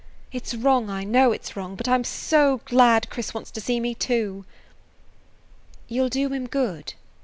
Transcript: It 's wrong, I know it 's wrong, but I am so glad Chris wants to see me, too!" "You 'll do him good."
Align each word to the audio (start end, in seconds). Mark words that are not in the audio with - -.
It 0.31 0.47
's 0.47 0.55
wrong, 0.55 0.89
I 0.89 1.03
know 1.03 1.31
it 1.31 1.45
's 1.45 1.55
wrong, 1.55 1.75
but 1.75 1.87
I 1.87 1.93
am 1.93 2.03
so 2.03 2.61
glad 2.65 3.11
Chris 3.11 3.35
wants 3.35 3.51
to 3.51 3.61
see 3.61 3.79
me, 3.79 3.93
too!" 3.93 4.45
"You 5.87 6.05
'll 6.05 6.09
do 6.09 6.33
him 6.33 6.47
good." 6.47 6.95